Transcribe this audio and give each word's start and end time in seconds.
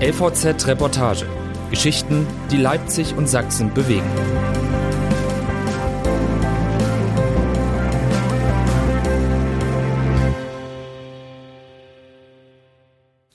LVZ 0.00 0.66
Reportage. 0.66 1.24
Geschichten, 1.70 2.26
die 2.50 2.56
Leipzig 2.56 3.14
und 3.16 3.28
Sachsen 3.28 3.72
bewegen. 3.72 4.10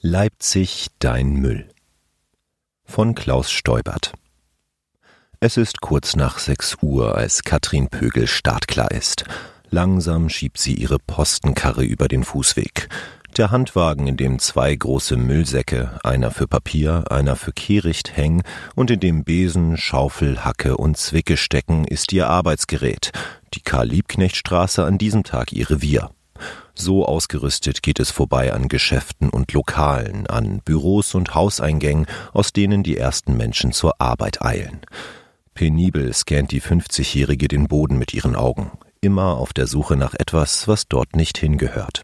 Leipzig 0.02 0.88
dein 1.00 1.32
Müll 1.32 1.70
von 2.84 3.16
Klaus 3.16 3.50
Steubert 3.50 4.12
Es 5.40 5.56
ist 5.56 5.80
kurz 5.80 6.18
nach 6.18 6.40
sechs 6.40 6.76
Uhr, 6.82 7.16
als 7.16 7.44
Katrin 7.44 7.88
Pögel 7.88 8.28
startklar 8.28 8.92
ist. 8.92 9.24
Langsam 9.70 10.28
schiebt 10.28 10.58
sie 10.58 10.74
ihre 10.74 11.00
Postenkarre 11.00 11.86
über 11.86 12.10
den 12.10 12.26
Fußweg. 12.26 12.90
Der 13.40 13.52
Handwagen, 13.52 14.06
in 14.06 14.18
dem 14.18 14.38
zwei 14.38 14.76
große 14.76 15.16
Müllsäcke, 15.16 15.98
einer 16.04 16.30
für 16.30 16.46
Papier, 16.46 17.06
einer 17.10 17.38
für 17.38 17.54
Kehricht 17.54 18.18
hängen 18.18 18.44
und 18.76 18.92
in 18.92 19.00
dem 19.00 19.24
Besen, 19.24 19.78
Schaufel, 19.78 20.44
Hacke 20.44 20.76
und 20.76 20.98
Zwicke 20.98 21.38
stecken, 21.38 21.86
ist 21.86 22.12
ihr 22.12 22.28
Arbeitsgerät. 22.28 23.14
Die 23.54 23.62
Karl-Liebknecht-Straße 23.62 24.84
an 24.84 24.98
diesem 24.98 25.24
Tag 25.24 25.54
ihr 25.54 25.70
Revier. 25.70 26.10
So 26.74 27.06
ausgerüstet 27.06 27.82
geht 27.82 28.02
es 28.02 28.12
vorbei 28.12 28.52
an 28.52 28.68
Geschäften 28.68 29.30
und 29.30 29.54
Lokalen, 29.54 30.28
an 30.28 30.60
Büros 30.66 31.16
und 31.16 31.34
Hauseingängen, 31.34 32.08
aus 32.34 32.52
denen 32.52 32.84
die 32.84 32.98
ersten 32.98 33.38
Menschen 33.38 33.72
zur 33.72 34.02
Arbeit 34.02 34.42
eilen. 34.42 34.82
Penibel 35.54 36.14
scannt 36.14 36.52
die 36.52 36.62
50-Jährige 36.62 37.48
den 37.48 37.70
Boden 37.70 37.98
mit 37.98 38.14
ihren 38.14 38.36
Augen 38.36 38.72
immer 39.02 39.38
auf 39.38 39.54
der 39.54 39.66
Suche 39.66 39.96
nach 39.96 40.14
etwas, 40.14 40.68
was 40.68 40.90
dort 40.90 41.16
nicht 41.16 41.38
hingehört. 41.38 42.02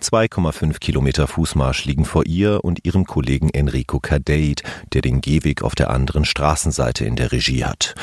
2,5 0.00 0.78
Kilometer 0.78 1.26
Fußmarsch 1.26 1.84
liegen 1.84 2.04
vor 2.04 2.26
ihr 2.26 2.64
und 2.64 2.84
ihrem 2.84 3.06
Kollegen 3.06 3.50
Enrico 3.50 3.98
Cadeit, 4.00 4.62
der 4.92 5.02
den 5.02 5.20
Gehweg 5.20 5.62
auf 5.62 5.74
der 5.74 5.90
anderen 5.90 6.24
Straßenseite 6.24 7.04
in 7.04 7.16
der 7.16 7.32
Regie 7.32 7.64
hat. 7.64 7.94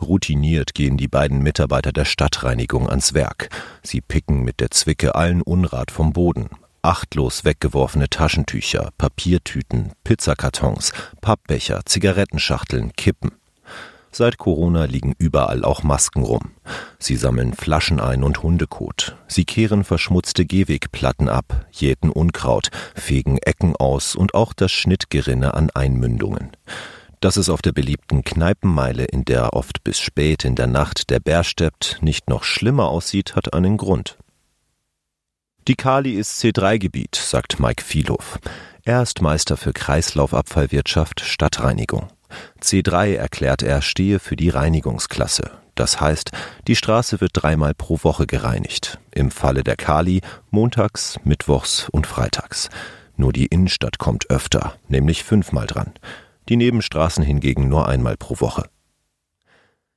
Routiniert 0.00 0.74
gehen 0.74 0.96
die 0.96 1.08
beiden 1.08 1.42
Mitarbeiter 1.42 1.92
der 1.92 2.04
Stadtreinigung 2.04 2.88
ans 2.88 3.14
Werk. 3.14 3.50
Sie 3.82 4.00
picken 4.00 4.42
mit 4.42 4.60
der 4.60 4.70
Zwicke 4.70 5.14
allen 5.14 5.42
Unrat 5.42 5.90
vom 5.90 6.12
Boden. 6.12 6.48
Achtlos 6.82 7.44
weggeworfene 7.44 8.10
Taschentücher, 8.10 8.90
Papiertüten, 8.98 9.92
Pizzakartons, 10.02 10.92
Pappbecher, 11.20 11.82
Zigarettenschachteln, 11.84 12.92
Kippen. 12.94 13.30
Seit 14.14 14.36
Corona 14.36 14.84
liegen 14.84 15.14
überall 15.16 15.64
auch 15.64 15.82
Masken 15.82 16.22
rum. 16.22 16.50
Sie 16.98 17.16
sammeln 17.16 17.54
Flaschen 17.54 17.98
ein 17.98 18.22
und 18.22 18.42
Hundekot. 18.42 19.16
Sie 19.26 19.46
kehren 19.46 19.84
verschmutzte 19.84 20.44
Gehwegplatten 20.44 21.30
ab, 21.30 21.66
jäten 21.70 22.10
Unkraut, 22.10 22.68
fegen 22.94 23.38
Ecken 23.38 23.74
aus 23.74 24.14
und 24.14 24.34
auch 24.34 24.52
das 24.52 24.70
Schnittgerinne 24.70 25.54
an 25.54 25.70
Einmündungen. 25.70 26.52
Dass 27.20 27.38
es 27.38 27.48
auf 27.48 27.62
der 27.62 27.72
beliebten 27.72 28.22
Kneipenmeile, 28.22 29.04
in 29.06 29.24
der 29.24 29.54
oft 29.54 29.82
bis 29.82 29.98
spät 29.98 30.44
in 30.44 30.56
der 30.56 30.66
Nacht 30.66 31.08
der 31.08 31.20
Bär 31.20 31.42
steppt, 31.42 31.98
nicht 32.02 32.28
noch 32.28 32.44
schlimmer 32.44 32.88
aussieht, 32.88 33.34
hat 33.34 33.54
einen 33.54 33.78
Grund. 33.78 34.18
Die 35.68 35.76
Kali 35.76 36.12
ist 36.12 36.42
C3-Gebiet, 36.42 37.14
sagt 37.14 37.60
Mike 37.60 37.82
Vielhoff. 37.82 38.40
Er 38.84 39.02
ist 39.02 39.22
Meister 39.22 39.56
für 39.56 39.72
Kreislaufabfallwirtschaft, 39.72 41.20
Stadtreinigung. 41.20 42.08
C3 42.60 43.14
erklärt 43.14 43.62
er 43.62 43.82
stehe 43.82 44.18
für 44.18 44.36
die 44.36 44.48
Reinigungsklasse. 44.48 45.50
Das 45.74 46.00
heißt, 46.00 46.32
die 46.66 46.76
Straße 46.76 47.20
wird 47.20 47.32
dreimal 47.34 47.74
pro 47.74 47.98
Woche 48.02 48.26
gereinigt. 48.26 48.98
Im 49.10 49.30
Falle 49.30 49.64
der 49.64 49.76
Kali 49.76 50.20
montags, 50.50 51.18
mittwochs 51.24 51.88
und 51.88 52.06
freitags. 52.06 52.68
Nur 53.16 53.32
die 53.32 53.46
Innenstadt 53.46 53.98
kommt 53.98 54.30
öfter, 54.30 54.74
nämlich 54.88 55.24
fünfmal 55.24 55.66
dran. 55.66 55.92
Die 56.48 56.56
Nebenstraßen 56.56 57.24
hingegen 57.24 57.68
nur 57.68 57.88
einmal 57.88 58.16
pro 58.16 58.40
Woche. 58.40 58.64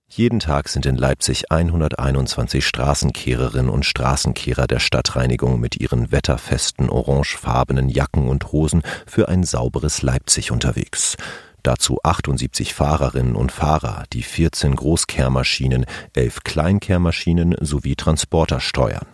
Jeden 0.07 0.39
Tag 0.39 0.69
sind 0.69 0.85
in 0.85 0.95
Leipzig 0.95 1.51
121 1.51 2.65
Straßenkehrerinnen 2.65 3.69
und 3.69 3.85
Straßenkehrer 3.85 4.67
der 4.67 4.79
Stadtreinigung 4.79 5.59
mit 5.59 5.81
ihren 5.81 6.11
wetterfesten 6.11 6.89
orangefarbenen 6.89 7.89
Jacken 7.89 8.29
und 8.29 8.51
Hosen 8.51 8.83
für 9.07 9.27
ein 9.27 9.43
sauberes 9.43 10.03
Leipzig 10.03 10.51
unterwegs. 10.51 11.17
Dazu 11.65 11.99
78 12.03 12.73
Fahrerinnen 12.75 13.35
und 13.35 13.51
Fahrer, 13.51 14.03
die 14.13 14.21
14 14.21 14.75
Großkehrmaschinen, 14.75 15.87
11 16.13 16.43
Kleinkehrmaschinen 16.43 17.55
sowie 17.59 17.95
Transporter 17.95 18.59
steuern. 18.59 19.07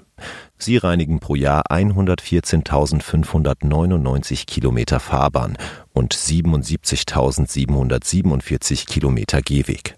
Sie 0.58 0.76
reinigen 0.76 1.22
pro 1.22 1.36
Jahr 1.36 1.72
114.599 1.72 4.48
Kilometer 4.48 5.00
Fahrbahn 5.00 5.58
und 5.94 6.14
77.747 6.14 8.86
Kilometer 8.86 9.42
Gehweg. 9.42 9.96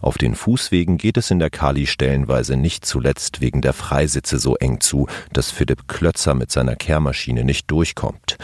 Auf 0.00 0.18
den 0.18 0.34
Fußwegen 0.34 0.98
geht 0.98 1.18
es 1.18 1.30
in 1.30 1.38
der 1.38 1.50
Kali 1.50 1.86
stellenweise 1.86 2.56
nicht 2.56 2.84
zuletzt 2.84 3.40
wegen 3.40 3.62
der 3.62 3.74
Freisitze 3.74 4.40
so 4.40 4.56
eng 4.56 4.80
zu, 4.80 5.06
dass 5.32 5.52
Philipp 5.52 5.86
Klötzer 5.86 6.34
mit 6.34 6.50
seiner 6.50 6.74
Kehrmaschine 6.74 7.44
nicht 7.44 7.70
durchkommt. 7.70 8.38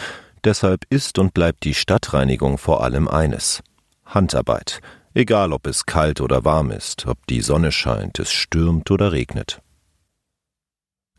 Deshalb 0.47 0.85
ist 0.89 1.19
und 1.19 1.33
bleibt 1.33 1.65
die 1.65 1.73
Stadtreinigung 1.73 2.57
vor 2.57 2.81
allem 2.81 3.09
eines 3.09 3.61
Handarbeit, 4.05 4.79
egal 5.13 5.51
ob 5.51 5.67
es 5.67 5.85
kalt 5.85 6.21
oder 6.21 6.45
warm 6.45 6.71
ist, 6.71 7.05
ob 7.05 7.17
die 7.27 7.41
Sonne 7.41 7.73
scheint, 7.73 8.17
es 8.17 8.31
stürmt 8.31 8.89
oder 8.89 9.11
regnet. 9.11 9.61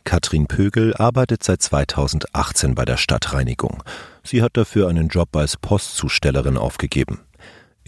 Katrin 0.05 0.47
Pögel 0.47 0.95
arbeitet 0.95 1.45
seit 1.45 1.61
2018 1.61 2.75
bei 2.75 2.87
der 2.87 2.97
Stadtreinigung. 2.97 3.83
Sie 4.23 4.41
hat 4.41 4.57
dafür 4.57 4.89
einen 4.89 5.09
Job 5.09 5.37
als 5.37 5.59
Postzustellerin 5.59 6.57
aufgegeben. 6.57 7.21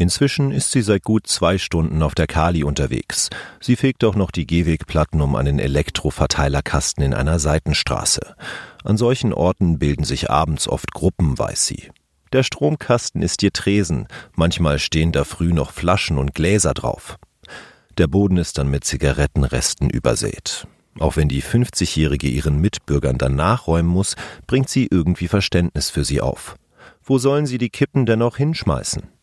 Inzwischen 0.00 0.50
ist 0.50 0.72
sie 0.72 0.80
seit 0.80 1.04
gut 1.04 1.26
zwei 1.26 1.58
Stunden 1.58 2.02
auf 2.02 2.14
der 2.14 2.26
Kali 2.26 2.64
unterwegs. 2.64 3.28
Sie 3.60 3.76
fegt 3.76 4.02
auch 4.02 4.14
noch 4.14 4.30
die 4.30 4.46
Gehwegplatten 4.46 5.20
um 5.20 5.36
einen 5.36 5.58
Elektroverteilerkasten 5.58 7.04
in 7.04 7.12
einer 7.12 7.38
Seitenstraße. 7.38 8.34
An 8.82 8.96
solchen 8.96 9.34
Orten 9.34 9.78
bilden 9.78 10.04
sich 10.04 10.30
abends 10.30 10.68
oft 10.68 10.92
Gruppen, 10.92 11.38
weiß 11.38 11.66
sie. 11.66 11.90
Der 12.32 12.44
Stromkasten 12.44 13.20
ist 13.20 13.42
ihr 13.42 13.52
Tresen, 13.52 14.08
manchmal 14.34 14.78
stehen 14.78 15.12
da 15.12 15.24
früh 15.24 15.52
noch 15.52 15.70
Flaschen 15.70 16.16
und 16.16 16.34
Gläser 16.34 16.72
drauf. 16.72 17.18
Der 17.98 18.06
Boden 18.06 18.38
ist 18.38 18.56
dann 18.56 18.68
mit 18.68 18.84
Zigarettenresten 18.84 19.90
übersät. 19.90 20.66
Auch 20.98 21.16
wenn 21.16 21.28
die 21.28 21.42
50-Jährige 21.42 22.28
ihren 22.28 22.58
Mitbürgern 22.58 23.18
dann 23.18 23.36
nachräumen 23.36 23.92
muss, 23.92 24.16
bringt 24.46 24.70
sie 24.70 24.88
irgendwie 24.90 25.28
Verständnis 25.28 25.90
für 25.90 26.04
sie 26.04 26.22
auf. 26.22 26.56
Wo 27.02 27.18
sollen 27.18 27.44
sie 27.44 27.58
die 27.58 27.68
Kippen 27.68 28.06
denn 28.06 28.20
noch 28.20 28.38
hinschmeißen? 28.38 29.19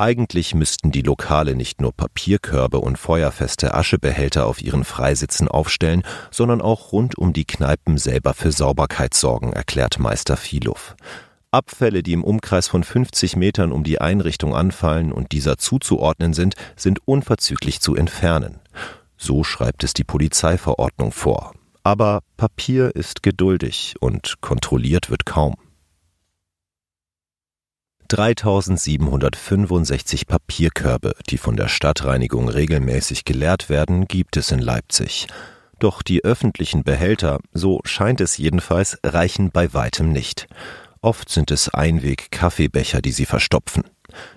Eigentlich 0.00 0.54
müssten 0.54 0.92
die 0.92 1.02
Lokale 1.02 1.56
nicht 1.56 1.80
nur 1.80 1.92
Papierkörbe 1.92 2.78
und 2.78 2.96
feuerfeste 2.96 3.74
Aschebehälter 3.74 4.46
auf 4.46 4.62
ihren 4.62 4.84
Freisitzen 4.84 5.48
aufstellen, 5.48 6.04
sondern 6.30 6.60
auch 6.60 6.92
rund 6.92 7.18
um 7.18 7.32
die 7.32 7.44
Kneipen 7.44 7.98
selber 7.98 8.32
für 8.32 8.52
Sauberkeit 8.52 9.12
sorgen, 9.12 9.52
erklärt 9.52 9.98
Meister 9.98 10.36
Vieluff. 10.36 10.94
Abfälle, 11.50 12.04
die 12.04 12.12
im 12.12 12.22
Umkreis 12.22 12.68
von 12.68 12.84
50 12.84 13.34
Metern 13.34 13.72
um 13.72 13.82
die 13.82 14.00
Einrichtung 14.00 14.54
anfallen 14.54 15.10
und 15.10 15.32
dieser 15.32 15.58
zuzuordnen 15.58 16.32
sind, 16.32 16.54
sind 16.76 17.00
unverzüglich 17.04 17.80
zu 17.80 17.96
entfernen. 17.96 18.60
So 19.16 19.42
schreibt 19.42 19.82
es 19.82 19.94
die 19.94 20.04
Polizeiverordnung 20.04 21.10
vor. 21.10 21.54
Aber 21.82 22.20
Papier 22.36 22.94
ist 22.94 23.24
geduldig 23.24 23.96
und 23.98 24.40
kontrolliert 24.40 25.10
wird 25.10 25.26
kaum. 25.26 25.56
3765 28.08 30.26
Papierkörbe, 30.26 31.14
die 31.28 31.36
von 31.36 31.56
der 31.56 31.68
Stadtreinigung 31.68 32.48
regelmäßig 32.48 33.26
geleert 33.26 33.68
werden, 33.68 34.08
gibt 34.08 34.38
es 34.38 34.50
in 34.50 34.60
Leipzig. 34.60 35.26
Doch 35.78 36.00
die 36.02 36.24
öffentlichen 36.24 36.84
Behälter, 36.84 37.38
so 37.52 37.80
scheint 37.84 38.22
es 38.22 38.38
jedenfalls, 38.38 38.98
reichen 39.04 39.50
bei 39.50 39.74
weitem 39.74 40.10
nicht. 40.10 40.48
Oft 41.02 41.28
sind 41.28 41.50
es 41.50 41.68
Einweg-Kaffeebecher, 41.68 43.02
die 43.02 43.12
sie 43.12 43.26
verstopfen. 43.26 43.84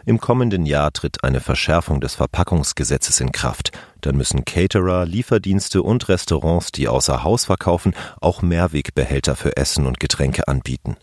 Im 0.06 0.20
kommenden 0.20 0.66
Jahr 0.66 0.92
tritt 0.92 1.24
eine 1.24 1.40
Verschärfung 1.40 2.02
des 2.02 2.16
Verpackungsgesetzes 2.16 3.22
in 3.22 3.32
Kraft. 3.32 3.72
Dann 4.02 4.18
müssen 4.18 4.44
Caterer, 4.44 5.06
Lieferdienste 5.06 5.82
und 5.82 6.10
Restaurants, 6.10 6.74
die 6.74 6.90
außer 6.90 7.24
Haus 7.24 7.46
verkaufen, 7.46 7.94
auch 8.20 8.42
Mehrwegbehälter 8.42 9.38
für 9.38 9.56
Essen 9.56 9.88
und 9.88 10.02
Getränke 10.02 10.50
anbieten. 10.50 10.98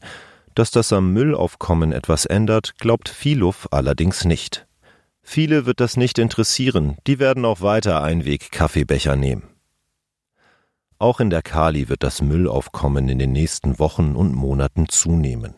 Dass 0.59 0.73
das 0.73 0.93
am 0.93 1.13
Müllaufkommen 1.13 1.93
etwas 1.93 2.27
ändert, 2.27 2.81
glaubt 2.81 3.09
Vieluff 3.09 3.69
allerdings 3.71 4.25
nicht. 4.25 4.67
Viele 5.23 5.67
wird 5.67 5.79
das 5.79 5.97
nicht 5.97 6.19
interessieren, 6.19 6.97
die 7.07 7.21
werden 7.21 7.45
auch 7.45 7.61
weiter 7.61 8.03
Einweg-Kaffeebecher 8.03 9.15
nehmen. 9.15 9.45
Auch 10.99 11.21
in 11.21 11.31
der 11.31 11.43
Kali 11.43 11.89
wird 11.89 12.03
das 12.03 12.23
Müllaufkommen 12.23 13.09
in 13.09 13.21
den 13.21 13.31
nächsten 13.31 13.79
Wochen 13.79 14.17
und 14.17 14.35
Monaten 14.35 14.89
zunehmen. 14.89 15.55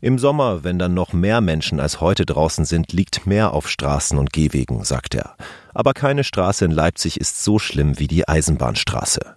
Im 0.00 0.20
Sommer, 0.20 0.62
wenn 0.62 0.78
dann 0.78 0.94
noch 0.94 1.12
mehr 1.12 1.40
Menschen 1.40 1.80
als 1.80 2.00
heute 2.00 2.24
draußen 2.24 2.64
sind, 2.64 2.92
liegt 2.92 3.26
mehr 3.26 3.54
auf 3.54 3.68
Straßen 3.68 4.16
und 4.18 4.32
Gehwegen, 4.32 4.84
sagt 4.84 5.16
er. 5.16 5.34
Aber 5.74 5.94
keine 5.94 6.22
Straße 6.22 6.64
in 6.64 6.70
Leipzig 6.70 7.18
ist 7.18 7.42
so 7.42 7.58
schlimm 7.58 7.98
wie 7.98 8.06
die 8.06 8.28
Eisenbahnstraße. 8.28 9.34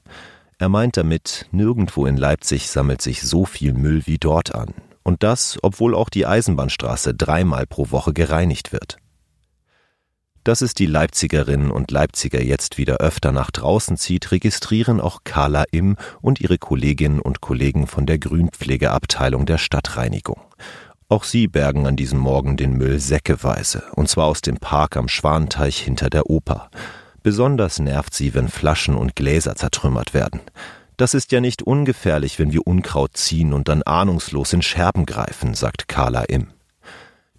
Er 0.59 0.69
meint 0.69 0.95
damit, 0.95 1.47
nirgendwo 1.49 2.05
in 2.05 2.17
Leipzig 2.17 2.69
sammelt 2.69 3.01
sich 3.01 3.23
so 3.23 3.45
viel 3.45 3.73
Müll 3.73 4.03
wie 4.05 4.19
dort 4.19 4.53
an. 4.53 4.75
Und 5.07 5.24
das, 5.24 5.57
obwohl 5.62 5.95
auch 5.95 6.09
die 6.09 6.25
Eisenbahnstraße 6.25 7.13
dreimal 7.13 7.65
pro 7.65 7.92
Woche 7.92 8.12
gereinigt 8.12 8.74
wird. 8.74 8.98
Dass 10.44 10.59
es 10.59 10.74
die 10.74 10.86
Leipzigerinnen 10.86 11.71
und 11.71 11.92
Leipziger 11.92 12.44
jetzt 12.44 12.77
wieder 12.77 12.98
öfter 12.98 13.31
nach 13.31 13.50
draußen 13.50 13.95
zieht, 13.95 14.33
registrieren 14.33 15.00
auch 15.00 15.21
Carla 15.24 15.63
Im 15.71 15.95
und 16.19 16.42
ihre 16.42 16.57
Kolleginnen 16.57 17.21
und 17.21 17.39
Kollegen 17.39 17.88
von 17.88 18.06
der 18.06 18.19
Grünpflegeabteilung 18.19 19.45
der 19.45 19.59
Stadtreinigung. 19.59 20.42
Auch 21.07 21.24
sie 21.24 21.48
bergen 21.48 21.88
an 21.88 21.95
diesem 21.95 22.19
Morgen 22.19 22.57
den 22.57 22.74
Müll 22.74 23.00
säckeweise, 23.00 23.83
und 23.95 24.10
zwar 24.10 24.25
aus 24.25 24.42
dem 24.42 24.57
Park 24.57 24.98
am 24.98 25.07
Schwanteich 25.07 25.80
hinter 25.80 26.10
der 26.10 26.30
Oper. 26.30 26.69
Besonders 27.24 27.80
nervt 27.80 28.13
sie, 28.13 28.33
wenn 28.33 28.50
Flaschen 28.50 28.98
und 28.98 29.15
Gläser 29.15 29.56
zertrümmert 29.56 30.13
werden. 30.13 30.42
Das 30.97 31.13
ist 31.13 31.31
ja 31.31 31.39
nicht 31.39 31.61
ungefährlich, 31.61 32.39
wenn 32.39 32.51
wir 32.51 32.65
Unkraut 32.65 33.15
ziehen 33.15 33.53
und 33.53 33.67
dann 33.67 33.83
ahnungslos 33.83 34.51
in 34.53 34.63
Scherben 34.63 35.05
greifen, 35.05 35.53
sagt 35.53 35.88
Carla 35.88 36.23
Im. 36.23 36.47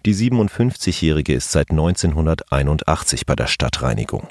Die 0.05 0.15
57-Jährige 0.15 1.33
ist 1.33 1.51
seit 1.51 1.71
1981 1.71 3.25
bei 3.25 3.35
der 3.35 3.47
Stadtreinigung. 3.47 4.29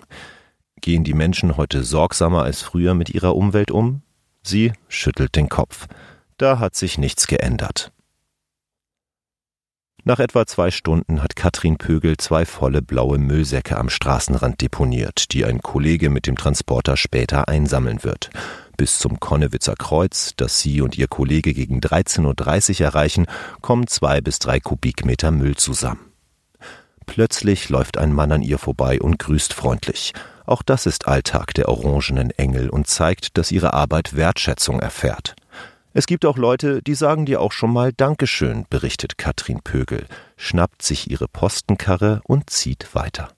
Gehen 0.80 1.04
die 1.04 1.12
Menschen 1.12 1.58
heute 1.58 1.84
sorgsamer 1.84 2.42
als 2.42 2.62
früher 2.62 2.94
mit 2.94 3.10
ihrer 3.10 3.36
Umwelt 3.36 3.70
um? 3.70 4.00
Sie 4.42 4.72
schüttelt 4.88 5.36
den 5.36 5.50
Kopf. 5.50 5.88
Da 6.38 6.58
hat 6.58 6.74
sich 6.74 6.96
nichts 6.96 7.26
geändert. 7.26 7.92
Nach 10.04 10.20
etwa 10.20 10.46
zwei 10.46 10.70
Stunden 10.70 11.22
hat 11.22 11.36
Katrin 11.36 11.76
Pögel 11.76 12.16
zwei 12.16 12.46
volle 12.46 12.80
blaue 12.80 13.18
Müllsäcke 13.18 13.76
am 13.76 13.90
Straßenrand 13.90 14.62
deponiert, 14.62 15.34
die 15.34 15.44
ein 15.44 15.60
Kollege 15.60 16.08
mit 16.08 16.26
dem 16.26 16.36
Transporter 16.36 16.96
später 16.96 17.48
einsammeln 17.48 18.04
wird. 18.04 18.30
Bis 18.78 19.00
zum 19.00 19.18
Konnewitzer 19.18 19.74
Kreuz, 19.74 20.34
das 20.36 20.60
sie 20.60 20.80
und 20.82 20.96
ihr 20.96 21.08
Kollege 21.08 21.52
gegen 21.52 21.80
13.30 21.80 22.80
Uhr 22.80 22.86
erreichen, 22.86 23.26
kommen 23.60 23.88
zwei 23.88 24.20
bis 24.20 24.38
drei 24.38 24.60
Kubikmeter 24.60 25.32
Müll 25.32 25.56
zusammen. 25.56 26.12
Plötzlich 27.04 27.70
läuft 27.70 27.98
ein 27.98 28.12
Mann 28.12 28.30
an 28.30 28.42
ihr 28.42 28.56
vorbei 28.56 29.00
und 29.00 29.18
grüßt 29.18 29.52
freundlich. 29.52 30.12
Auch 30.46 30.62
das 30.62 30.86
ist 30.86 31.08
Alltag 31.08 31.54
der 31.54 31.68
orangenen 31.68 32.30
Engel 32.30 32.70
und 32.70 32.86
zeigt, 32.86 33.36
dass 33.36 33.50
ihre 33.50 33.74
Arbeit 33.74 34.14
Wertschätzung 34.14 34.78
erfährt. 34.78 35.34
Es 35.92 36.06
gibt 36.06 36.24
auch 36.24 36.36
Leute, 36.36 36.80
die 36.80 36.94
sagen 36.94 37.26
dir 37.26 37.40
auch 37.40 37.50
schon 37.50 37.72
mal 37.72 37.92
Dankeschön, 37.92 38.64
berichtet 38.70 39.18
Katrin 39.18 39.60
Pögel, 39.64 40.06
schnappt 40.36 40.82
sich 40.82 41.10
ihre 41.10 41.26
Postenkarre 41.26 42.20
und 42.22 42.48
zieht 42.50 42.94
weiter. 42.94 43.30